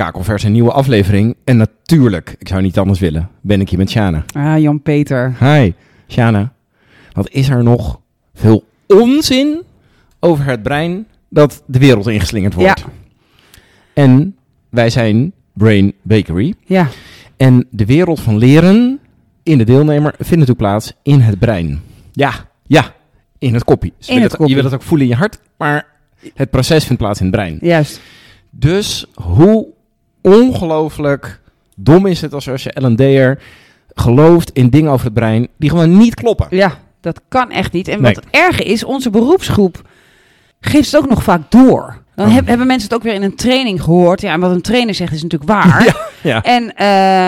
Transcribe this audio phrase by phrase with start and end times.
[0.00, 1.36] Kakelvers, een nieuwe aflevering.
[1.44, 4.22] En natuurlijk, ik zou niet anders willen, ben ik hier met Sjane.
[4.36, 5.36] Ah, Jan-Peter.
[5.40, 5.72] Hi,
[6.08, 6.48] Sjane.
[7.12, 8.00] Wat is er nog
[8.34, 9.62] veel onzin
[10.20, 12.80] over het brein dat de wereld ingeslingerd wordt?
[12.80, 12.86] Ja.
[13.92, 14.36] En
[14.68, 16.54] wij zijn Brain Bakery.
[16.64, 16.88] Ja,
[17.36, 18.98] En de wereld van leren
[19.42, 21.80] in de deelnemer vindt natuurlijk plaats in het brein.
[22.12, 22.32] Ja,
[22.66, 22.94] ja,
[23.38, 23.92] in het koppie.
[23.98, 24.14] Dus je.
[24.46, 25.86] Je wil het ook voelen in je hart, maar
[26.34, 27.58] het proces vindt plaats in het brein.
[27.60, 28.00] juist.
[28.50, 29.78] Dus hoe
[30.22, 31.40] ongelooflijk
[31.76, 33.38] dom is het als, als je L&D'er
[33.94, 36.46] gelooft in dingen over het brein die gewoon niet kloppen.
[36.50, 37.88] Ja, dat kan echt niet.
[37.88, 38.14] En Nee.
[38.14, 39.82] wat het erge is, onze beroepsgroep
[40.60, 41.98] geeft het ook nog vaak door.
[42.14, 42.34] Dan Oh.
[42.34, 44.20] heb- hebben mensen het ook weer in een training gehoord.
[44.20, 45.86] Ja, en wat een trainer zegt is natuurlijk waar.
[46.22, 46.42] Ja.
[46.42, 46.86] En eh,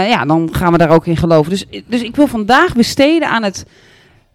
[0.09, 1.50] ja, dan gaan we daar ook in geloven.
[1.50, 3.64] Dus, dus ik wil vandaag besteden aan het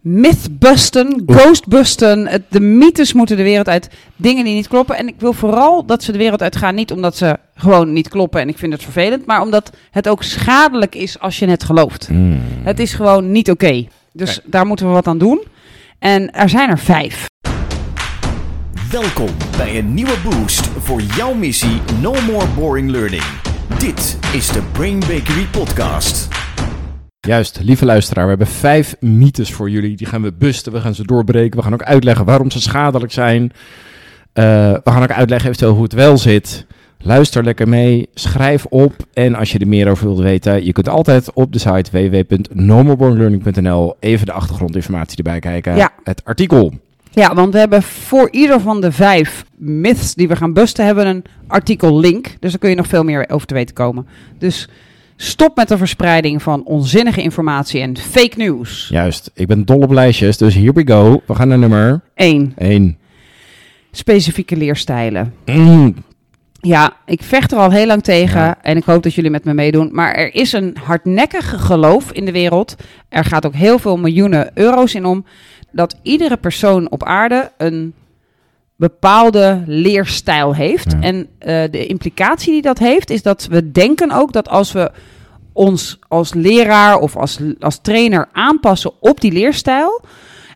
[0.07, 2.27] mythbusten, ghostbusten.
[2.27, 4.98] Het, de mythes moeten de wereld uit, dingen die niet kloppen.
[4.98, 8.09] En ik wil vooral dat ze de wereld uit gaan, niet omdat ze gewoon niet
[8.09, 11.63] kloppen en ik vind het vervelend, maar omdat het ook schadelijk is als je het
[11.63, 12.09] gelooft.
[12.09, 12.40] Mm.
[12.63, 13.87] Het is gewoon niet oké.
[14.13, 15.43] Dus daar moeten we wat aan doen.
[15.99, 17.26] En er zijn er vijf.
[18.91, 23.23] Welkom bij een nieuwe boost voor jouw missie No More Boring Learning.
[23.79, 26.46] Dit is de Brain Bakery Podcast.
[27.27, 29.97] Juist, lieve luisteraar, we hebben vijf mythes voor jullie.
[29.97, 31.57] Die gaan we busten, we gaan ze doorbreken.
[31.57, 33.51] We gaan ook uitleggen waarom ze schadelijk zijn.
[34.33, 36.65] Eh, we gaan ook uitleggen eventueel hoe het wel zit.
[36.98, 38.93] Luister lekker mee, schrijf op.
[39.13, 43.95] En als je er meer over wilt weten, je kunt altijd op de site www.nomorebornlearning.nl
[43.99, 45.75] even de achtergrondinformatie erbij kijken.
[45.75, 45.91] Ja.
[46.03, 46.73] Het artikel.
[47.11, 51.07] Ja, want we hebben voor ieder van de vijf myths die we gaan busten, hebben
[51.07, 52.35] een artikel link.
[52.39, 54.07] Dus daar kun je nog veel meer over te weten komen.
[54.37, 54.67] Dus
[55.18, 58.87] stop met de verspreiding van onzinnige informatie en fake news.
[58.91, 61.21] Juist, ik ben dol op lijstjes, dus here we go.
[61.26, 62.54] We gaan naar nummer 1.
[62.57, 62.98] 1.
[63.91, 65.34] Specifieke leerstijlen.
[65.45, 65.95] Mm,
[66.62, 68.57] Ja, ik vecht er al heel lang tegen Ja.
[68.62, 69.90] en ik hoop dat jullie met me meedoen.
[69.91, 72.75] Maar er is een hardnekkige geloof in de wereld.
[73.09, 75.25] Er gaat ook heel veel miljoenen euro's in om.
[75.72, 77.94] Dat iedere persoon op aarde een
[78.77, 80.91] bepaalde leerstijl heeft.
[80.91, 81.01] Ja.
[81.01, 84.91] En eh, de implicatie die dat heeft, is dat we denken ook dat als we
[85.53, 90.01] ons als leraar of als, als trainer aanpassen op die leerstijl.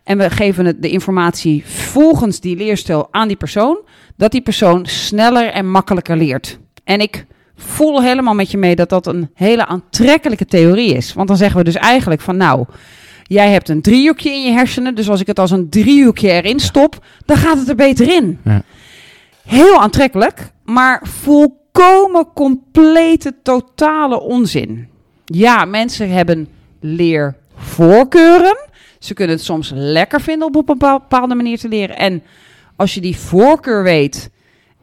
[0.04, 3.78] En we geven het, de informatie volgens die leerstijl aan die persoon.
[4.16, 6.58] Dat die persoon sneller en makkelijker leert.
[6.84, 11.12] En ik voel helemaal met je mee dat dat een hele aantrekkelijke theorie is.
[11.12, 12.66] Want dan zeggen we dus eigenlijk van nou,
[13.32, 14.94] jij hebt een driehoekje in je hersenen.
[14.94, 18.38] Dus als ik het als een driehoekje erin stop, dan gaat het er beter in.
[18.44, 18.62] Ja.
[19.46, 24.88] Heel aantrekkelijk, maar volkomen complete, totale onzin.
[25.24, 26.48] Ja, mensen hebben
[26.80, 28.56] leervoorkeuren.
[28.98, 31.96] Ze kunnen het soms lekker vinden om op een bepaal- bepaalde manier te leren.
[31.96, 32.22] En
[32.76, 34.30] als je die voorkeur weet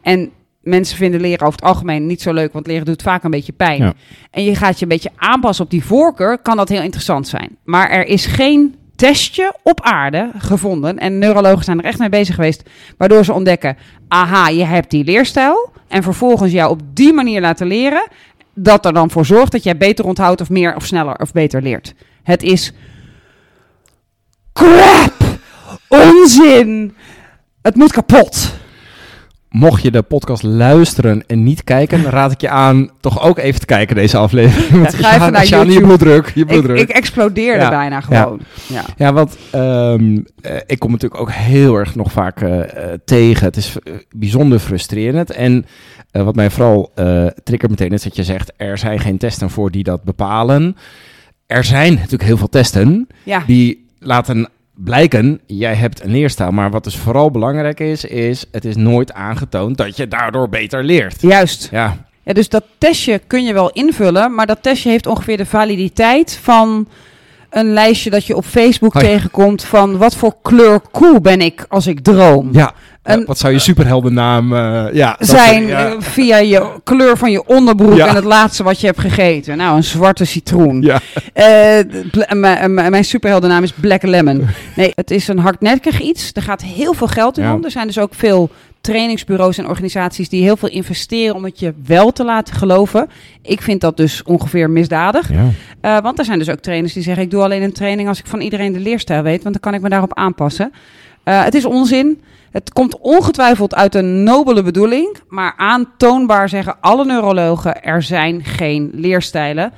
[0.02, 0.32] en
[0.62, 3.52] mensen vinden leren over het algemeen niet zo leuk, want leren doet vaak een beetje
[3.52, 3.82] pijn.
[3.82, 3.94] Ja.
[4.32, 7.58] En je gaat je een beetje aanpassen op die voorkeur, kan dat heel interessant zijn.
[7.64, 12.36] Maar er is geen testje op aarde gevonden, en neurologen zijn er echt mee bezig
[12.36, 13.78] geweest, waardoor ze ontdekken,
[14.08, 18.08] aha, je hebt die leerstijl, en vervolgens jou op die manier laten leren,
[18.54, 21.62] dat er dan voor zorgt dat jij beter onthoudt of meer of sneller of beter
[21.62, 21.94] leert.
[22.24, 22.74] Het is
[24.54, 25.24] crap,
[25.88, 26.96] onzin,
[27.62, 28.59] het moet kapot.
[29.50, 33.60] Mocht je de podcast luisteren en niet kijken, raad ik je aan toch ook even
[33.60, 34.82] te kijken deze aflevering.
[34.82, 35.86] Want ga even naar Sjaan, je YouTube.
[35.88, 36.80] bloeddruk, je Ik, bloeddruk.
[36.80, 37.70] ik explodeerde Ja.
[37.70, 38.40] bijna gewoon.
[38.68, 38.84] Ja.
[38.98, 42.60] Ja, want ehm, eh, ik kom natuurlijk ook heel erg nog vaak eh,
[43.06, 43.46] tegen.
[43.46, 45.32] Het is eh, bijzonder frustrerend.
[45.32, 45.66] En
[46.12, 48.52] wat mij vooral eh triggert meteen is dat je zegt...
[48.58, 50.76] er zijn geen testen voor die dat bepalen.
[51.48, 53.08] Er zijn natuurlijk heel veel testen
[53.46, 54.50] die laten
[54.84, 55.40] blijken...
[55.46, 56.52] jij hebt een leerstijl.
[56.52, 58.46] Maar wat dus vooral belangrijk is, is...
[58.52, 61.22] het is nooit aangetoond dat je daardoor beter leert.
[61.22, 61.68] Juist.
[61.72, 65.46] Ja, Ja, dus dat testje kun je wel invullen, maar dat testje heeft ongeveer de
[65.46, 66.88] validiteit van
[67.50, 71.88] een lijstje dat je op Facebook tegenkomt van wat voor kleur koe ben ik als
[71.88, 72.50] ik droom.
[72.52, 72.74] ja.
[73.26, 74.54] Wat zou je superheldennaam...
[74.54, 75.86] eh ja, dat Zijn ja.
[75.88, 78.08] eh, via je kleur van je onderbroek Ja.
[78.08, 79.58] en het laatste wat je hebt gegeten.
[79.58, 80.82] Nou, een zwarte citroen.
[80.82, 81.00] Ja.
[82.34, 84.46] M- mijn superheldennaam is Black Lemon.
[84.76, 86.32] Nee, het is een hardnekkig iets.
[86.34, 87.64] Er gaat heel veel geld in om.
[87.64, 88.50] Er zijn dus ook veel
[88.82, 93.10] trainingsbureaus en organisaties die heel veel investeren om het je wel te laten geloven.
[93.42, 95.30] Ik vind dat dus ongeveer misdadig.
[95.82, 96.02] Ja.
[96.02, 98.28] Want er zijn dus ook trainers die zeggen: ik doe alleen een training als ik
[98.28, 100.72] van iedereen de leerstijl weet, want dan kan ik me daarop aanpassen.
[101.24, 102.22] Eh, het is onzin.
[102.52, 108.90] Het komt ongetwijfeld uit een nobele bedoeling, maar aantoonbaar zeggen alle neurologen: er zijn geen
[108.94, 109.74] leerstijlen.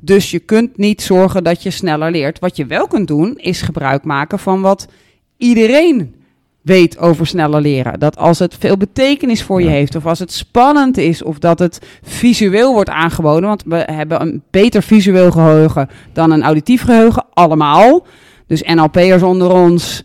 [0.00, 2.38] Dus je kunt niet zorgen dat je sneller leert.
[2.38, 4.88] Wat je wel kunt doen, is gebruik maken van wat
[5.36, 6.14] iedereen
[6.62, 7.98] weet over sneller leren.
[8.00, 9.72] Dat als het veel betekenis voor je Ja.
[9.72, 13.48] heeft, of als het spannend is, of dat het visueel wordt aangeboden.
[13.48, 18.06] Want we hebben een beter visueel geheugen dan een auditief geheugen, allemaal.
[18.46, 20.02] Dus NLP'ers onder ons.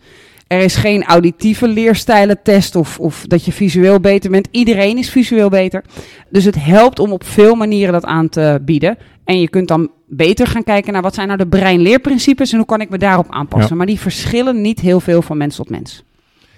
[0.48, 4.48] Er is geen auditieve leerstijlentest of, of dat je visueel beter bent.
[4.50, 5.84] Iedereen is visueel beter.
[6.30, 8.96] Dus het helpt om op veel manieren dat aan te bieden.
[9.24, 12.66] En je kunt dan beter gaan kijken naar wat zijn nou de breinleerprincipes en hoe
[12.66, 13.70] kan ik me daarop aanpassen.
[13.70, 13.76] Ja.
[13.76, 16.04] Maar die verschillen niet heel veel van mens tot mens.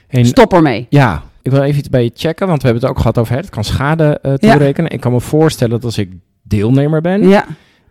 [0.08, 0.86] En, Stop ermee.
[0.88, 3.36] Ja, ik wil even iets bij je checken, want we hebben het ook gehad over
[3.36, 4.52] het kan schade eh, Ja.
[4.52, 4.90] toerekenen.
[4.90, 6.10] Ik kan me voorstellen dat als ik
[6.42, 7.44] deelnemer ben, Ja,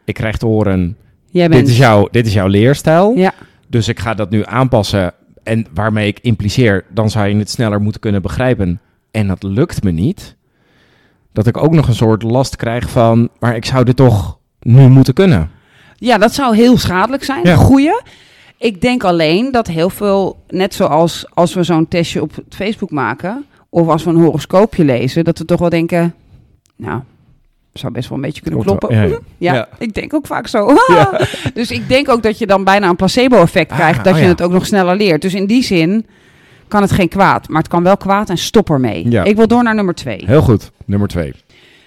[0.06, 0.98] ik krijg te horen,
[1.31, 1.62] jij bent.
[1.62, 3.34] dit is, jouw, dit is jouw leerstijl, Ja,
[3.68, 5.13] dus ik ga dat nu aanpassen.
[5.50, 8.80] En waarmee ik impliceer, dan zou je het sneller moeten kunnen begrijpen.
[9.12, 10.36] En dat lukt me niet.
[11.31, 14.88] Dat ik ook nog een soort last krijg van, maar ik zou dit toch nu
[14.88, 15.51] moeten kunnen.
[15.96, 17.44] ja, dat zou heel schadelijk zijn.
[17.44, 17.56] Ja.
[17.56, 18.01] Goeie.
[18.57, 23.46] Ik denk alleen dat heel veel, net zoals als we zo'n testje op Facebook maken,
[23.69, 26.16] of als we een horoscoopje lezen, dat we toch wel denken,
[26.75, 27.01] nou,
[27.80, 28.96] zou best wel een beetje kunnen kloppen.
[28.96, 29.18] ja, ja.
[29.38, 29.68] Ja, Ja.
[29.78, 30.76] ik denk ook vaak zo.
[31.54, 34.26] Dus ik denk ook dat je dan bijna een placebo-effect Ah, krijgt, dat oh je
[34.26, 34.31] ja.
[34.31, 35.22] het ook nog sneller leert.
[35.22, 36.06] Dus in die zin
[36.68, 39.10] kan het geen kwaad, maar het kan wel kwaad en stop ermee.
[39.10, 39.24] Ja.
[39.24, 40.24] Ik wil door naar nummer twee.
[40.26, 41.34] Heel goed, nummer twee.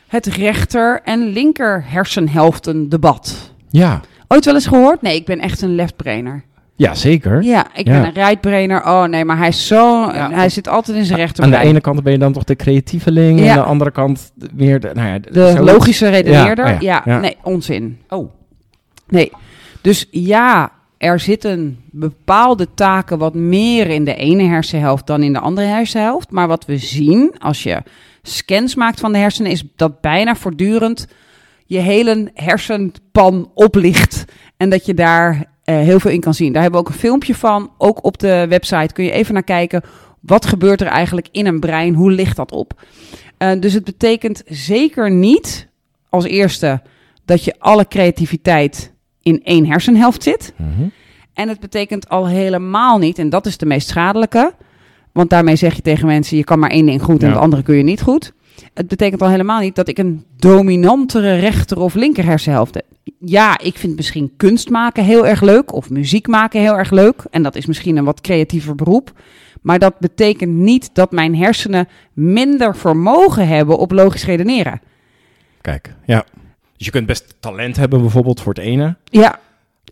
[0.07, 3.53] Het rechter- en linker hersenhelften debat.
[3.71, 5.03] Ja, Ooit wel eens gehoord?
[5.03, 6.45] Nee, ik ben echt een leftbrainer.
[6.83, 7.43] Ja zeker.
[7.43, 7.93] Ja, ik Ja.
[7.93, 8.85] ben een rightbrainer.
[8.87, 10.11] Oh nee, maar hij is zo...
[10.13, 10.31] Ja.
[10.31, 13.39] Hij zit altijd in zijn Aan de ene kant ben je dan toch de creatieveling,
[13.39, 13.51] en Ja.
[13.53, 16.67] aan de andere kant weer de, nou ja, De logische redeneerder.
[16.67, 17.19] Ja, Ja, oh ja, ja.
[17.21, 17.99] nee, onzin.
[18.09, 18.31] Oh,
[19.09, 19.31] Nee.
[19.81, 25.39] Dus ja, er zitten bepaalde taken wat meer in de ene hersenhelft dan in de
[25.39, 26.31] andere hersenhelft.
[26.31, 27.83] Maar wat we zien als je
[28.23, 31.07] scans maakt van de hersenen, is dat bijna voortdurend
[31.67, 34.25] je hele hersenpan oplicht.
[34.57, 36.53] En dat je daar heel veel in kan zien.
[36.53, 37.71] Daar hebben we ook een filmpje van.
[37.79, 39.83] Ook op de website kun je even naar kijken.
[40.21, 41.95] Wat gebeurt er eigenlijk in een brein?
[41.95, 42.83] Hoe ligt dat op?
[43.39, 45.69] Eh, dus het betekent zeker niet
[46.09, 46.83] als eerste
[47.25, 48.93] dat je alle creativiteit
[49.23, 50.55] in één hersenhelft zit.
[50.57, 50.89] Mhm.
[51.35, 54.55] En het betekent al helemaal niet, en dat is de meest schadelijke,
[55.13, 57.33] want daarmee zeg je tegen mensen: je kan maar één ding goed en Ja.
[57.35, 58.33] het andere kun je niet goed.
[58.75, 62.85] Het betekent al helemaal niet dat ik een dominantere rechter of linker hersenhelft heb.
[63.19, 67.25] Ja, ik vind misschien kunst maken heel erg leuk of muziek maken heel erg leuk.
[67.31, 69.13] En dat is misschien een wat creatiever beroep.
[69.63, 74.81] Maar dat betekent niet dat mijn hersenen minder vermogen hebben op logisch redeneren.
[75.61, 76.25] Kijk, ja.
[76.77, 78.97] Dus je kunt best talent hebben bijvoorbeeld voor het ene.
[79.05, 79.39] Ja,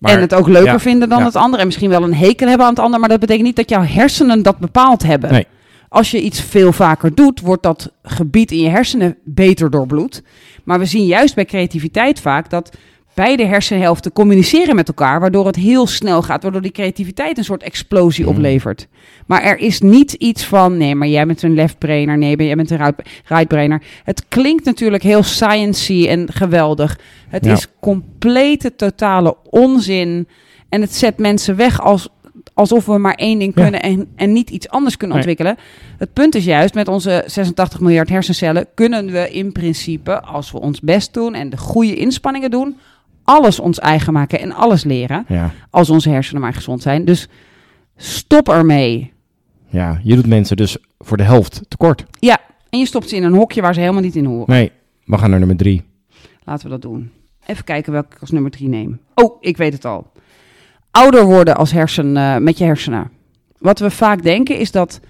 [0.00, 1.24] Maar, en het ook leuker ja, vinden dan ja.
[1.24, 1.60] het andere.
[1.60, 3.00] En misschien wel een hekel hebben aan het andere.
[3.00, 5.32] Maar dat betekent niet dat jouw hersenen dat bepaald hebben.
[5.32, 5.46] Nee.
[5.92, 10.22] Als je iets veel vaker doet, wordt dat gebied in je hersenen beter doorbloed.
[10.64, 12.76] Maar we zien juist bij creativiteit vaak dat
[13.14, 15.20] beide hersenhelften communiceren met elkaar.
[15.20, 16.42] Waardoor het heel snel gaat.
[16.42, 18.34] Waardoor die creativiteit een soort explosie Hmm.
[18.34, 18.88] oplevert.
[19.26, 22.18] Maar er is niet iets van, nee, maar jij bent een left-brainer.
[22.18, 23.82] Nee, jij bent een right- right-brainer.
[24.04, 26.98] Het klinkt natuurlijk heel sciency en geweldig.
[27.28, 27.52] Het Ja.
[27.52, 30.28] is complete, totale onzin.
[30.68, 32.08] En het zet mensen weg als,
[32.54, 33.62] alsof we maar één ding Ja.
[33.62, 35.26] kunnen en, en niet iets anders kunnen Nee.
[35.26, 35.64] ontwikkelen.
[35.98, 40.60] Het punt is juist, met onze 86 miljard hersencellen kunnen we in principe, als we
[40.60, 42.76] ons best doen en de goede inspanningen doen,
[43.24, 45.24] alles ons eigen maken en alles leren.
[45.28, 47.04] Ja, Als onze hersenen maar gezond zijn.
[47.04, 47.28] Dus
[47.96, 49.12] stop ermee.
[49.66, 52.04] ja, je doet mensen dus voor de helft tekort.
[52.18, 52.38] Ja,
[52.70, 54.44] en je stopt ze in een hokje waar ze helemaal niet in horen.
[54.54, 54.72] Nee,
[55.04, 55.82] we gaan naar nummer drie.
[56.44, 57.10] Laten we dat doen.
[57.46, 59.00] Even kijken welke ik als nummer drie neem.
[59.14, 60.12] Oh, ik weet het al.
[60.90, 63.10] Ouder worden als hersen, eh, met je hersenen.
[63.58, 65.00] Wat we vaak denken is dat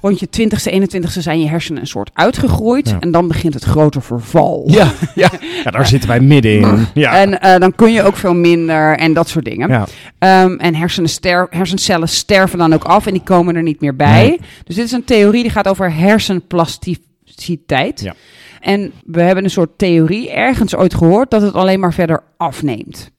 [0.00, 2.88] rond je 20ste, 21ste zijn je hersenen een soort uitgegroeid.
[2.88, 2.96] Ja.
[3.00, 4.62] En dan begint het grote verval.
[4.66, 5.30] Ja, ja.
[5.64, 6.86] ja daar zitten wij middenin.
[6.94, 7.12] Ja.
[7.20, 9.68] En eh, dan kun je ook veel minder en dat soort dingen.
[9.68, 9.86] ja.
[10.18, 13.96] Ehm, en hersenen ster hersencellen sterven dan ook af en die komen er niet meer
[13.96, 14.26] bij.
[14.28, 14.40] Nee.
[14.64, 18.00] Dus dit is een theorie die gaat over hersenplasticiteit.
[18.00, 18.14] Ja.
[18.60, 23.10] En we hebben een soort theorie ergens ooit gehoord dat het alleen maar verder afneemt.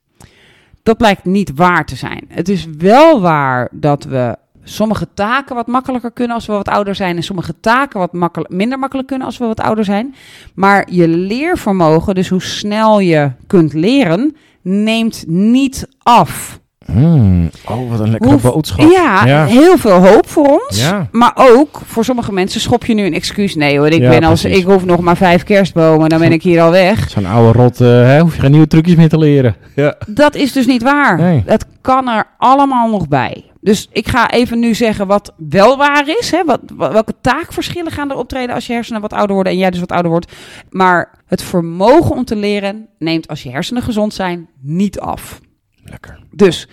[0.83, 2.25] Dat blijkt niet waar te zijn.
[2.27, 6.95] Het is wel waar dat we sommige taken wat makkelijker kunnen als we wat ouder
[6.95, 7.15] zijn.
[7.15, 10.15] En sommige taken wat minder makkelijk kunnen als we wat ouder zijn.
[10.55, 16.61] Maar je leervermogen, dus hoe snel je kunt leren, neemt niet af.
[16.85, 17.49] Hmm.
[17.69, 18.91] Oh, wat een lekkere boodschap.
[18.91, 19.45] Ja, Ja.
[19.45, 20.79] heel veel hoop voor ons.
[20.87, 21.07] Ja.
[21.11, 23.55] Maar ook voor sommige mensen schop je nu een excuus.
[23.55, 24.59] Nee hoor, ik, Ja, ben als, precies.
[24.59, 27.09] ik hoef nog maar vijf kerstbomen, dan ben ik hier al weg.
[27.09, 29.55] Zo'n oude rot, eh, hè, hoef je geen nieuwe trucjes meer te leren.
[29.75, 29.95] Ja.
[30.07, 31.17] Dat is dus niet waar.
[31.17, 31.43] Nee.
[31.45, 33.43] Het kan er allemaal nog bij.
[33.61, 36.31] Dus ik ga even nu zeggen wat wel waar is.
[36.31, 36.43] Hè?
[36.45, 39.69] Wat, wa- welke taakverschillen gaan er optreden als je hersenen wat ouder worden en jij
[39.71, 40.31] dus wat ouder wordt.
[40.69, 45.39] Maar het vermogen om te leren neemt als je hersenen gezond zijn niet af.
[45.83, 46.19] Lekker.
[46.31, 46.67] Dus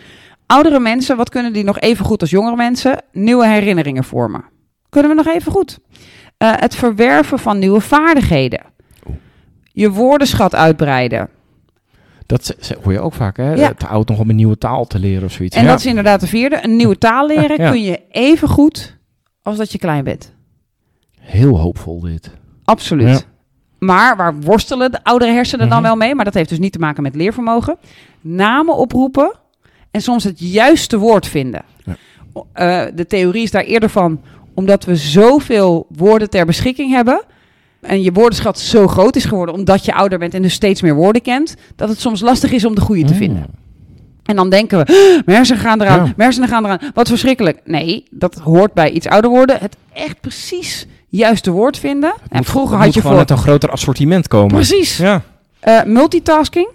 [0.51, 3.03] Oudere mensen, wat kunnen die nog even goed als jongere mensen?
[3.13, 4.45] Nieuwe herinneringen vormen.
[4.89, 5.79] Kunnen we nog even goed?
[6.37, 8.61] Eh, het verwerven van nieuwe vaardigheden.
[9.73, 11.29] Je woordenschat uitbreiden.
[12.27, 13.55] Dat hoor je ook vaak, hè?
[13.55, 13.75] Ja.
[13.75, 15.57] Te oud nog om een nieuwe taal te leren of zoiets.
[15.57, 15.69] En ja.
[15.69, 16.59] dat is inderdaad de vierde.
[16.63, 17.71] Een nieuwe taal leren Ja.
[17.71, 18.97] kun je even goed
[19.43, 20.33] als dat je klein bent.
[21.21, 22.31] Heel hoopvol dit.
[22.65, 23.27] Absoluut.
[23.81, 25.87] Maar waar worstelen de oudere hersenen dan Mhm.
[25.87, 26.15] wel mee?
[26.15, 27.77] Maar dat heeft dus niet te maken met leervermogen.
[28.21, 29.33] Namen oproepen
[29.91, 31.63] en soms het juiste woord vinden.
[31.85, 31.97] Ja.
[32.53, 34.21] Eh, de theorie is daar eerder van,
[34.55, 37.23] omdat we zoveel woorden ter beschikking hebben.
[37.81, 40.95] En je woordenschat zo groot is geworden omdat je ouder bent en dus steeds meer
[40.95, 41.55] woorden kent.
[41.77, 43.19] Dat het soms lastig is om de goede te Mm.
[43.19, 43.47] vinden.
[44.25, 46.03] En dan denken we, "Oh, mijn hersenen gaan eraan, Ja.
[46.03, 46.79] mijn hersenen gaan eraan.
[46.95, 47.61] Wat verschrikkelijk.
[47.65, 49.59] Nee, dat hoort bij iets ouder worden.
[49.61, 52.11] Het echt precies juiste woord vinden.
[52.21, 53.27] Het en moet- vroeger had moet je gewoon voor...
[53.27, 54.55] met een groter assortiment komen.
[54.55, 54.97] Precies.
[54.97, 55.23] Ja.
[55.61, 56.69] Eh, multitasking,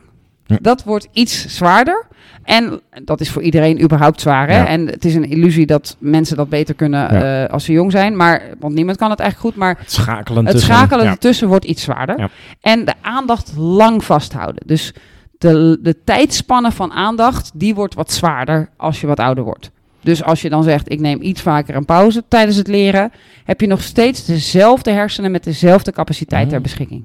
[0.45, 0.57] Ja.
[0.61, 2.05] dat wordt iets zwaarder.
[2.43, 4.47] En dat is voor iedereen überhaupt zwaar.
[4.49, 4.57] Hè?
[4.57, 4.67] Ja.
[4.67, 7.43] En het is een illusie dat mensen dat beter kunnen Ja.
[7.43, 8.15] eh, als ze jong zijn.
[8.15, 9.63] Maar, want niemand kan het eigenlijk goed.
[9.63, 12.29] Maar Het schakelen het schakelen ertussen wordt iets zwaarder.
[12.61, 14.61] En de aandacht lang vasthouden.
[14.65, 14.93] Dus
[15.37, 19.71] de, de tijdspanne van aandacht, die wordt wat zwaarder als je wat ouder wordt.
[20.05, 23.11] Dus als je dan zegt, ik neem iets vaker een pauze tijdens het leren,
[23.43, 27.03] heb je nog steeds dezelfde hersenen met dezelfde capaciteit ter beschikking.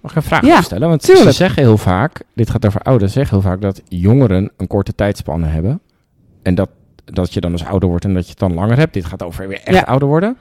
[0.00, 0.88] Mag ik een vraag Ja, stellen?
[0.88, 1.26] Want tuurlijk.
[1.26, 4.66] ze zeggen heel vaak, dit gaat over ouderen, ze zeggen heel vaak dat jongeren een
[4.66, 5.80] korte tijdspanne hebben.
[6.42, 6.68] En dat,
[7.04, 8.94] dat je dan dus ouder wordt en dat je het dan langer hebt.
[8.94, 9.82] Dit gaat over weer echt Ja.
[9.82, 10.36] ouder worden.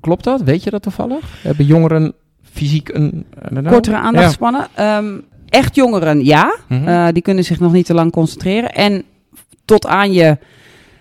[0.00, 0.40] Klopt dat?
[0.42, 1.42] Weet je dat toevallig?
[1.42, 2.12] Hebben jongeren
[2.52, 3.26] fysiek een...
[3.66, 4.66] Kortere aandachtspannen.
[4.74, 5.14] Ehm,
[5.48, 6.24] echt jongeren, ja.
[6.24, 6.76] Ja.
[6.76, 6.88] Mhm.
[6.88, 8.72] Eh, die kunnen zich nog niet te lang concentreren.
[8.72, 9.02] En
[9.64, 10.38] tot aan je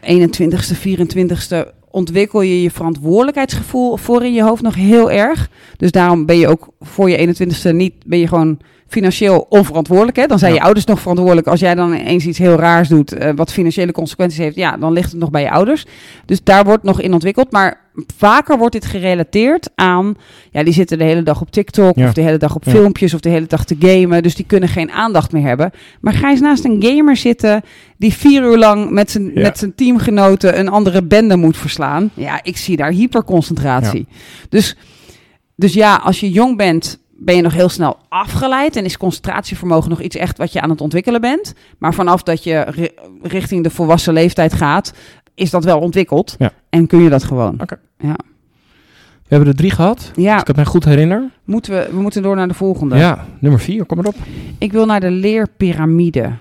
[0.08, 5.50] 21ste, 24ste ontwikkel je je verantwoordelijkheidsgevoel voor in je hoofd nog heel erg.
[5.78, 10.17] Dus daarom ben je ook voor je 21ste niet, ben je gewoon financieel onverantwoordelijk.
[10.17, 10.25] Hè?
[10.25, 10.58] Dan zijn Ja.
[10.58, 11.48] je ouders nog verantwoordelijk.
[11.48, 14.91] Als jij dan ineens iets heel raars doet, eh, wat financiële consequenties heeft, ja, dan
[14.94, 15.86] ligt het nog bij je ouders.
[16.25, 17.51] Dus daar wordt nog in ontwikkeld.
[17.51, 17.86] Maar
[18.17, 20.15] vaker wordt dit gerelateerd aan,
[20.51, 22.08] ja, die zitten de hele dag op TikTok Ja.
[22.08, 22.72] of de hele dag op Ja.
[22.72, 24.24] filmpjes of de hele dag te gamen.
[24.24, 25.72] Dus die kunnen geen aandacht meer hebben.
[26.01, 27.62] Maar ga eens naast een gamer zitten
[27.98, 32.10] die vier uur lang met zijn, met zijn teamgenoten een andere bende moet verslaan.
[32.13, 34.08] Ja, ik zie daar hyperconcentratie.
[34.50, 34.75] Dus,
[35.56, 39.89] dus ja, als je jong bent, ben je nog heel snel afgeleid en is concentratievermogen
[39.89, 41.53] nog iets echt wat je aan het ontwikkelen bent.
[41.77, 44.93] Maar vanaf dat je ri- richting de volwassen leeftijd gaat,
[45.36, 46.51] is dat wel ontwikkeld Ja.
[46.69, 47.62] en kun je dat gewoon.
[47.62, 47.79] Oké.
[47.97, 48.15] Ja.
[49.24, 51.29] We hebben er drie gehad, als Ja, ik het mij goed herinner.
[51.43, 52.97] moeten we, we moeten door naar de volgende.
[52.97, 54.15] Ja, nummer vier, kom erop.
[54.57, 56.31] Ik wil naar de leerpiramide.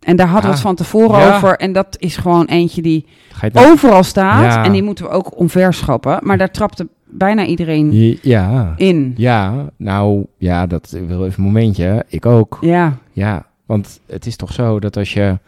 [0.00, 0.52] En daar hadden we Ah.
[0.52, 1.36] het van tevoren Ja.
[1.36, 1.56] over.
[1.58, 3.06] En dat is gewoon eentje die
[3.52, 4.52] overal staat.
[4.54, 4.64] Ja.
[4.64, 6.18] En die moeten we ook omverschappen.
[6.22, 9.14] Maar daar trapte bijna iedereen Ja, in.
[9.16, 12.04] ja, nou, ja, dat wil even een momentje.
[12.08, 12.58] Ik ook.
[12.60, 15.38] Ja, Ja, want het is toch zo dat als je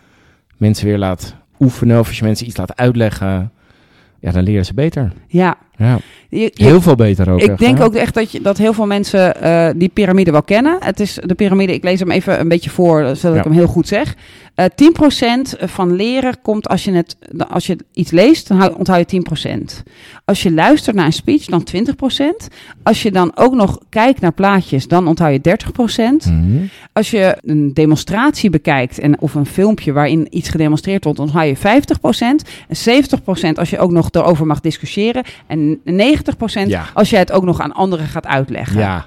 [0.56, 3.52] mensen weer laat oefenen of als je mensen iets laat uitleggen,
[4.20, 5.12] ja, dan leren ze beter.
[5.28, 5.56] ja.
[5.78, 7.40] Ja, Je- je- heel veel beter ook.
[7.40, 7.84] ik echt, denk hè?
[7.84, 10.76] ook echt dat, je, dat heel veel mensen eh, die piramide wel kennen.
[10.80, 13.36] Het is de piramide, ik lees hem even een beetje voor, zodat Ja.
[13.38, 14.14] ik hem heel goed zeg.
[14.54, 17.16] Eh 10% van leren komt als je, het,
[17.48, 19.82] als je iets leest, dan hou- onthoud je 10%.
[20.24, 22.48] Als je luistert naar een speech, dan 20%.
[22.82, 26.26] Als je dan ook nog kijkt naar plaatjes, dan onthoud je 30%.
[26.26, 26.56] Mhm.
[26.92, 31.48] Als je een demonstratie bekijkt en, of een filmpje waarin iets gedemonstreerd wordt, dan onthoud
[31.48, 32.44] je 50%.
[32.68, 35.22] En 70% als je ook nog erover mag discussiëren.
[35.46, 36.84] En 90% Ja.
[36.94, 38.78] als jij het ook nog aan anderen gaat uitleggen.
[38.78, 39.06] Ja,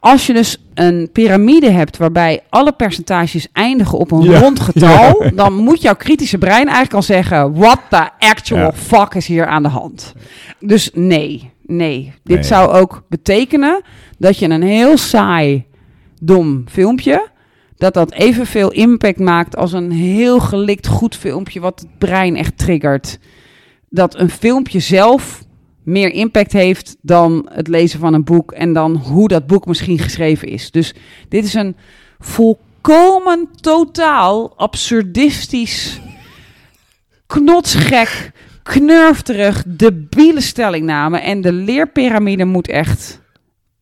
[0.00, 4.38] Als je dus een piramide hebt waarbij alle percentages eindigen op een Ja.
[4.38, 5.30] rond getal, Ja.
[5.34, 8.72] dan moet jouw kritische brein eigenlijk al zeggen: what the actual Ja.
[8.72, 10.14] fuck is hier aan de hand?
[10.60, 12.12] Dus nee, nee.
[12.22, 12.44] Dit Nee.
[12.44, 13.82] zou ook betekenen
[14.18, 15.64] dat je een heel saai,
[16.20, 17.28] dom filmpje,
[17.76, 22.58] dat dat evenveel impact maakt als een heel gelikt goed filmpje wat het brein echt
[22.58, 23.18] triggert.
[23.90, 25.44] Dat een filmpje zelf
[25.86, 29.98] meer impact heeft dan het lezen van een boek en dan hoe dat boek misschien
[29.98, 30.70] geschreven is.
[30.70, 30.94] Dus
[31.28, 31.76] dit is een
[32.18, 36.00] volkomen totaal absurdistisch,
[37.26, 41.18] knotsgek, knurfterig, debiele stellingname.
[41.18, 43.20] En de leerpiramide moet echt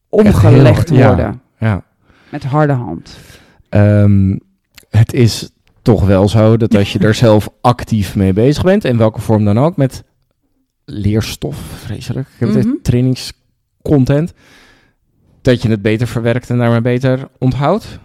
[0.09, 1.07] omgelegd heel- ja.
[1.07, 1.85] worden ja.
[2.29, 3.17] met harde hand.
[3.69, 4.37] Ehm,
[4.91, 5.51] het is
[5.83, 9.45] toch wel zo dat als je er zelf actief mee bezig bent, in welke vorm
[9.45, 10.05] dan ook, met
[10.85, 12.75] leerstof, vreselijk, ik heb het Mhm.
[12.83, 14.33] trainingscontent,
[15.43, 17.99] dat je het beter verwerkt en daarmee beter onthoudt.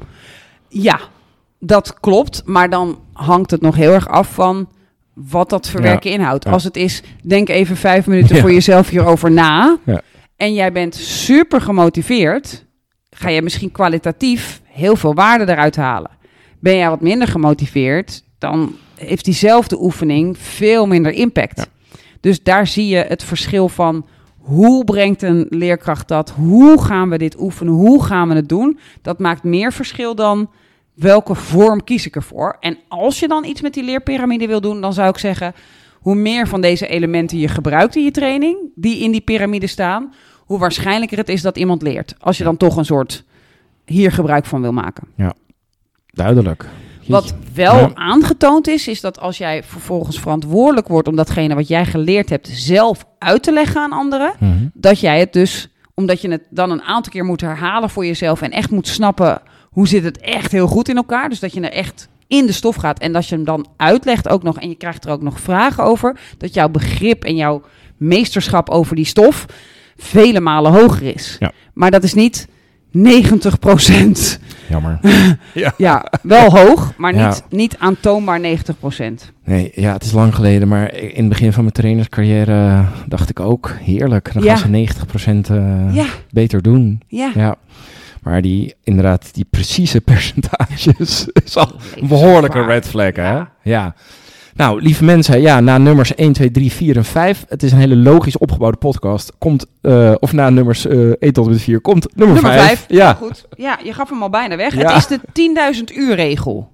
[0.70, 1.00] Ja,
[1.60, 2.42] dat klopt.
[2.46, 4.70] Maar dan hangt het nog heel erg af van
[5.14, 6.44] wat dat verwerken inhoudt.
[6.44, 6.52] Ja.
[6.52, 8.42] Als het is, denk even vijf minuten Ja.
[8.42, 9.78] voor jezelf hierover na.
[10.36, 12.66] En jij bent super gemotiveerd.
[13.12, 16.12] Ga je misschien kwalitatief heel veel waarde eruit halen.
[16.60, 21.70] Ben jij wat minder gemotiveerd, dan heeft diezelfde oefening veel minder impact.
[22.20, 24.06] Dus daar zie je het verschil van
[24.38, 26.30] hoe brengt een leerkracht dat?
[26.30, 27.74] Hoe gaan we dit oefenen?
[27.74, 28.80] Hoe gaan we het doen?
[29.02, 30.50] Dat maakt meer verschil dan
[30.94, 32.58] welke vorm kies ik ervoor.
[32.60, 35.54] En als je dan iets met die leerpyramide wil doen, dan zou ik zeggen:
[36.00, 40.14] hoe meer van deze elementen je gebruikt in je training, die in die piramide staan,
[40.38, 42.16] hoe waarschijnlijker het is dat iemand leert.
[42.20, 43.24] Als je dan toch een soort
[43.86, 45.08] hier gebruik van wil maken.
[46.06, 46.66] Duidelijk.
[47.10, 47.92] Wat wel Ja.
[47.94, 52.48] aangetoond is, is dat als jij vervolgens verantwoordelijk wordt om datgene wat jij geleerd hebt
[52.52, 54.54] zelf uit te leggen aan anderen, Mhm.
[54.74, 58.42] dat jij het dus, omdat je het dan een aantal keer moet herhalen voor jezelf
[58.42, 61.30] en echt moet snappen hoe zit het echt heel goed in elkaar.
[61.30, 64.30] Dus dat je er echt in de stof gaat en dat je hem dan uitlegt
[64.30, 67.62] ook nog en je krijgt er ook nog vragen over, dat jouw begrip en jouw
[67.98, 69.46] meesterschap over die stof
[69.98, 71.36] vele malen hoger is.
[71.40, 71.52] Ja.
[71.74, 72.48] Maar dat is niet
[72.92, 74.40] 90 procent.
[74.70, 75.00] Jammer.
[75.78, 77.28] Ja, wel hoog, maar Ja.
[77.28, 78.44] niet, niet aantoonbaar 90%
[79.46, 83.40] Nee, ja, het is lang geleden, maar in het begin van mijn trainerscarrière dacht ik
[83.40, 84.56] ook, heerlijk, dan Ja.
[84.56, 87.02] gaan ze 90% eh, Ja, beter doen.
[87.08, 87.32] ja.
[87.36, 87.56] Ja.
[88.22, 93.40] Maar die, inderdaad, die precieze percentages is al een behoorlijke red flag, hè?
[93.64, 93.96] Ja.
[94.60, 97.78] Nou, lieve mensen, ja, na nummers 1, 2, 3, 4 en 5, het is een
[97.78, 101.82] hele logisch opgebouwde podcast, komt, eh, of na nummers eh 1 tot en met 4,
[101.82, 102.68] komt nummer, Nummer 5.
[102.68, 102.86] 5.
[102.88, 103.14] Ja.
[103.14, 103.46] Goed.
[103.56, 104.76] Ja, je gaf hem al bijna weg.
[104.76, 104.94] Ja.
[104.94, 106.70] Het is de 10.000 uur regel.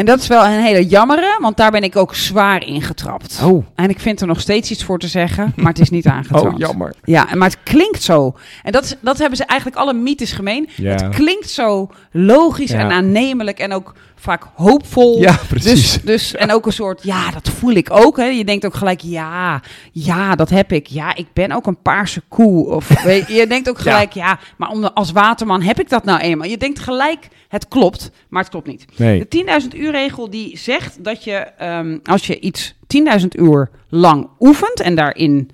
[0.00, 3.40] En dat is wel een hele jammere, want daar ben ik ook zwaar in getrapt.
[3.44, 6.06] Oh, En ik vind er nog steeds iets voor te zeggen, maar het is niet
[6.16, 6.52] aangetoond.
[6.52, 6.94] oh, jammer.
[7.04, 8.36] Ja, maar het klinkt zo.
[8.62, 10.68] En dat, is, dat hebben ze eigenlijk alle mythes gemeen.
[10.76, 10.90] Ja.
[10.94, 12.78] Het klinkt zo logisch Ja.
[12.78, 15.20] en aannemelijk en ook vaak hoopvol.
[15.20, 15.92] Ja, precies.
[15.92, 18.16] Dus, dus, En ook een soort, ja, dat voel ik ook.
[18.16, 18.24] Hè.
[18.24, 19.60] Je denkt ook gelijk, ja,
[19.92, 20.86] ja, dat heb ik.
[20.86, 22.66] Ja, ik ben ook een paarse koe.
[22.70, 25.88] Of weet je, je denkt ook gelijk, ja, maar om de- als waterman heb ik
[25.88, 26.48] dat nou eenmaal.
[26.48, 28.84] Je denkt gelijk, het klopt, maar het klopt niet.
[28.96, 29.26] Nee.
[29.28, 34.28] De 10.000 uur regel die zegt dat je, ehm, als je iets 10.000 uur lang
[34.40, 35.50] oefent en daarin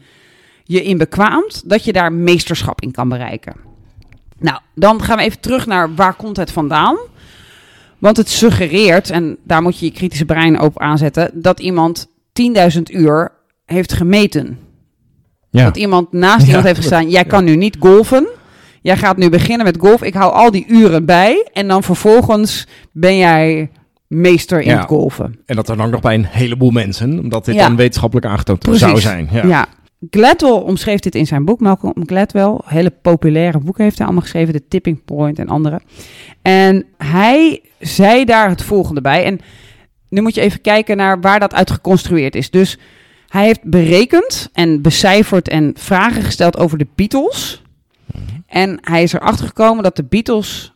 [0.64, 3.54] je in bekwaamt, dat je daar meesterschap in kan bereiken.
[4.38, 6.96] Nou, dan gaan we even terug naar waar komt het vandaan?
[7.98, 12.82] Want het suggereert, en daar moet je je kritische brein op aanzetten, dat iemand 10.000
[12.90, 13.32] uur
[13.64, 14.59] heeft gemeten.
[15.50, 15.64] Ja.
[15.64, 18.28] Dat iemand naast Ja, iemand heeft gestaan, jij kan nu niet golfen.
[18.87, 20.03] Jij gaat nu beginnen met golf.
[20.03, 21.49] Ik hou al die uren bij.
[21.53, 23.70] En dan vervolgens ben jij
[24.07, 24.79] meester in Ja.
[24.79, 25.38] het golfen.
[25.46, 27.66] En dat er dan nog bij een heleboel mensen, omdat dit Ja.
[27.66, 28.81] dan wetenschappelijk aangetoond Precies.
[28.81, 29.29] zou zijn.
[29.33, 29.46] Ja.
[29.46, 29.66] Ja.
[30.11, 31.61] Gladwell omschreef dit in zijn boek.
[31.61, 34.53] Malcolm Gladwell, hele populaire boeken heeft hij allemaal geschreven.
[34.55, 35.81] The Tipping Point en andere.
[36.42, 39.25] En hij zei daar het volgende bij.
[39.25, 39.40] En
[40.09, 42.51] nu moet je even kijken naar waar dat uit geconstrueerd is.
[42.51, 42.79] Dus
[43.29, 47.61] hij heeft berekend en becijferd en vragen gesteld over de Beatles.
[48.57, 50.75] En hij is erachter gekomen dat de Beatles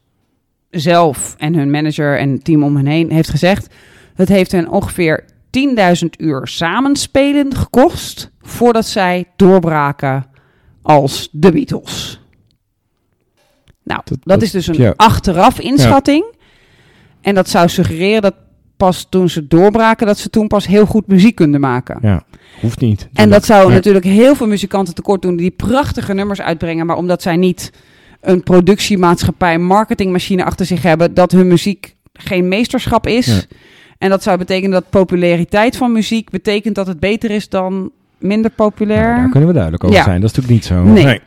[0.71, 3.75] zelf en hun manager en het team om hen heen heeft gezegd...
[4.14, 5.25] het heeft hen ongeveer
[6.03, 8.31] 10.000 uur samenspelen gekost...
[8.40, 10.27] voordat zij doorbraken
[10.83, 12.21] als de Beatles.
[13.83, 14.93] Nou, dat, is dus een ja.
[14.97, 16.25] achteraf inschatting.
[17.21, 18.35] En dat zou suggereren dat
[18.81, 20.07] pas toen ze doorbraken...
[20.07, 21.99] dat ze toen pas heel goed muziek konden maken.
[22.03, 22.23] Ja.
[22.61, 23.09] Hoeft niet.
[23.12, 27.23] En dat zou natuurlijk heel veel muzikanten tekort doen die prachtige nummers uitbrengen, maar omdat
[27.23, 27.73] zij niet
[28.21, 33.27] een productiemaatschappij, marketingmachine achter zich hebben, dat hun muziek geen meesterschap is.
[33.27, 33.40] Ja.
[33.99, 38.51] En dat zou betekenen dat populariteit van muziek betekent dat het beter is dan minder
[38.51, 39.07] populair.
[39.09, 40.05] Nou, daar kunnen we duidelijk over Ja.
[40.05, 40.21] zijn.
[40.21, 40.83] Dat is natuurlijk niet zo.
[40.83, 41.21] Nee.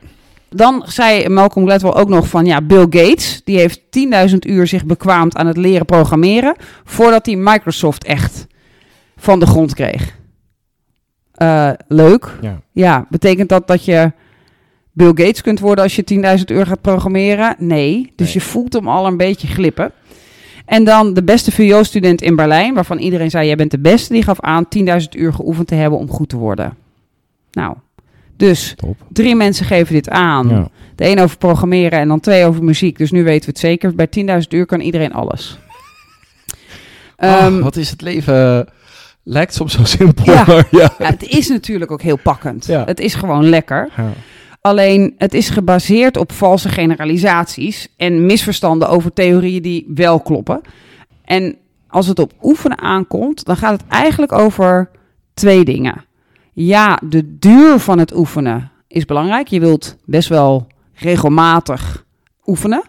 [0.56, 3.82] Dan zei Malcolm Gladwell ook nog van ja, Bill Gates, die heeft
[4.30, 8.48] 10.000 uur zich bekwaamd aan het leren programmeren voordat hij Microsoft echt
[9.18, 10.18] van de grond kreeg.
[11.34, 12.38] Eh, leuk.
[12.42, 12.62] Ja.
[12.72, 14.12] Ja, betekent dat dat je
[14.92, 17.56] Bill Gates kunt worden als je 10.000 uur gaat programmeren?
[17.58, 18.14] Nee.
[18.16, 18.44] Dus Nee.
[18.44, 19.92] je voelt hem al een beetje glippen.
[20.66, 24.14] En dan de beste VO-student in Berlijn, waarvan iedereen zei: Jij bent de beste.
[24.14, 26.78] Die gaf aan 10.000 uur geoefend te hebben om goed te worden.
[27.52, 27.76] Nou,
[28.38, 28.98] dus Top.
[29.10, 30.50] drie mensen geven dit aan.
[30.50, 30.68] Ja.
[30.96, 32.98] De een over programmeren en dan twee over muziek.
[32.98, 33.96] Dus nu weten we het zeker.
[33.96, 34.08] Bij
[34.42, 35.58] 10.000 uur kan iedereen alles.
[37.16, 38.68] Ehm, Ach, wat is het leven?
[39.24, 40.26] Lijkt soms zo simpel.
[40.26, 40.44] Ja.
[40.48, 40.94] maar ja.
[41.00, 42.66] ja, het is natuurlijk ook heel pakkend.
[42.66, 42.84] Ja.
[42.86, 43.90] Het is gewoon lekker.
[43.98, 44.12] Ja.
[44.62, 50.62] Alleen het is gebaseerd op valse generalisaties en misverstanden over theorieën die wel kloppen.
[51.26, 51.56] En
[51.88, 54.90] als het op oefenen aankomt, dan gaat het eigenlijk over
[55.34, 56.06] twee dingen.
[56.54, 59.48] Ja, de duur van het oefenen is belangrijk.
[59.48, 62.06] Je wilt best wel regelmatig
[62.46, 62.84] oefenen.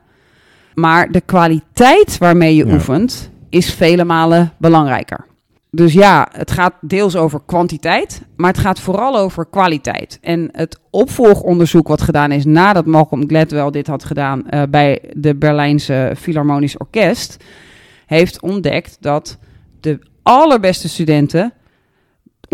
[0.74, 2.72] Maar de kwaliteit waarmee je Ja.
[2.72, 5.26] oefent is vele malen belangrijker.
[5.70, 10.18] Dus ja, het gaat deels over kwantiteit, maar het gaat vooral over kwaliteit.
[10.22, 15.34] En het opvolgonderzoek wat gedaan is nadat Malcolm Gladwell dit had gedaan eh, bij de
[15.36, 17.44] Berlijnse Philharmonisch Orkest,
[18.06, 19.38] heeft ontdekt dat
[19.80, 21.52] de allerbeste studenten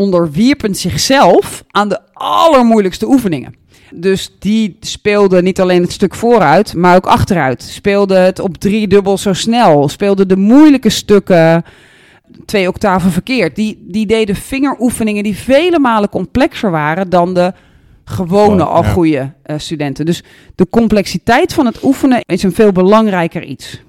[0.00, 3.54] onderwierpen zichzelf aan de allermoeilijkste oefeningen.
[3.94, 7.62] Dus die speelden niet alleen het stuk vooruit, maar ook achteruit.
[7.62, 9.88] Speelden het op drie dubbel zo snel.
[9.88, 11.64] Speelden de moeilijke stukken
[12.44, 13.56] twee octaven verkeerd.
[13.56, 17.52] Die, die deden vingeroefeningen die vele malen complexer waren dan de
[18.04, 20.06] gewone Gewoon, al goede eh, studenten.
[20.06, 20.22] Dus
[20.54, 23.82] de complexiteit van het oefenen is een veel belangrijker iets.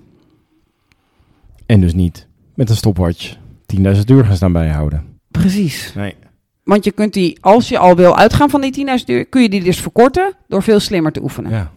[1.65, 3.35] En dus niet met een stopwatch
[3.75, 5.10] 10.000 uur gaan staan bijhouden.
[5.41, 5.93] Precies.
[5.95, 6.15] Nee.
[6.63, 9.49] Want je kunt die, als je al wil uitgaan van die 10.000 uur, kun je
[9.49, 11.51] die dus verkorten door veel slimmer te oefenen.
[11.51, 11.71] Ja.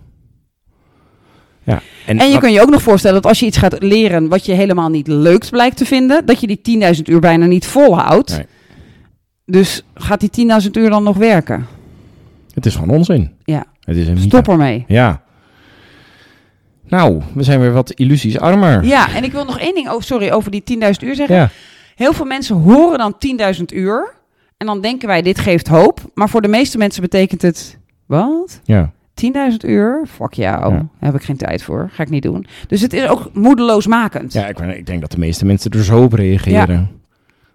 [1.63, 1.83] Ja.
[2.07, 4.53] En je kunt je ook nog voorstellen dat als je iets gaat leren wat je
[4.53, 8.37] helemaal niet leuk blijkt te vinden, dat je die 10.000 uur bijna niet volhoudt.
[8.37, 8.47] Nee.
[9.47, 11.67] Dus gaat die 10.000 uur dan nog werken?
[12.55, 13.31] Het is gewoon onzin.
[13.45, 13.65] Ja.
[13.81, 14.19] Het is een.
[14.19, 14.85] Stop ermee.
[14.89, 15.23] Ja.
[16.89, 18.85] Nou, we zijn weer wat illusies armer.
[18.85, 21.37] Ja, en ik wil nog één ding oh, sorry, over die 10.000 uur zeggen.
[21.37, 21.51] Ja.
[21.95, 23.15] Heel veel mensen horen dan
[23.57, 24.15] 10.000 uur
[24.57, 26.01] en dan denken wij dit geeft hoop.
[26.15, 28.61] Maar voor de meeste mensen betekent het, wat?
[28.65, 28.93] Ja.
[29.51, 30.07] 10.000 uur?
[30.09, 30.77] Fuck jou, Ja.
[30.79, 31.91] daar heb ik geen tijd voor.
[31.93, 32.47] Ga ik niet doen.
[32.69, 34.33] Dus het is ook moedeloosmakend.
[34.33, 36.91] Ja, ik, ik denk dat de meeste mensen er zo op reageren.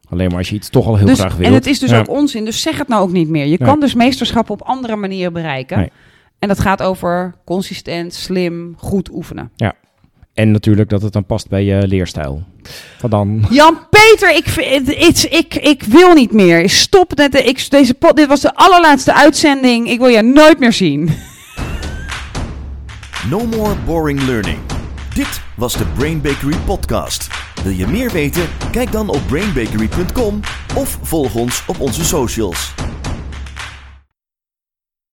[0.10, 1.48] Alleen maar als je iets toch al heel dus, graag wilt.
[1.48, 2.00] en het is dus Ja.
[2.00, 3.46] ook onzin, dus zeg het nou ook niet meer.
[3.46, 5.78] Je kan dus meesterschap op andere manieren bereiken.
[5.78, 5.92] Nee.
[6.40, 9.52] En dat gaat over consistent, slim, goed oefenen.
[10.40, 12.44] En natuurlijk dat het dan past bij je leerstijl.
[13.02, 13.46] Wat dan?
[13.50, 16.70] Jan-Peter, ik, ik, ik, ik wil niet meer.
[16.70, 18.16] Stop met de, ik, deze pot.
[18.16, 19.90] Dit was de allerlaatste uitzending.
[19.90, 21.10] Ik wil je nooit meer zien.
[23.30, 24.58] No more boring learning.
[25.14, 27.28] Dit was de Brain Bakery podcast.
[27.64, 28.44] Wil je meer weten?
[28.72, 30.40] Kijk dan op brainbakery.com
[30.76, 32.74] of volg ons op onze socials.